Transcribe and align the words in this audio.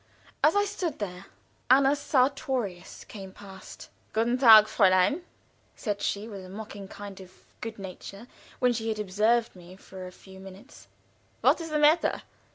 As 0.43 0.55
I 0.55 0.65
stood 0.65 0.97
there 0.97 1.27
Anna 1.69 1.95
Sartorius 1.95 3.03
came 3.03 3.31
past. 3.31 3.89
"Guten 4.13 4.35
Tag, 4.35 4.65
Fräulein," 4.65 5.21
said 5.75 6.01
she, 6.01 6.27
with 6.27 6.43
a 6.43 6.49
mocking 6.49 6.87
kind 6.87 7.21
of 7.21 7.31
good 7.61 7.77
nature 7.77 8.25
when 8.57 8.73
she 8.73 8.89
had 8.89 8.97
observed 8.97 9.55
me 9.55 9.75
for 9.75 10.07
a 10.07 10.11
few 10.11 10.39
minutes. 10.39 10.87
"What 11.41 11.61
is 11.61 11.69
the 11.69 11.77
matter? 11.77 12.23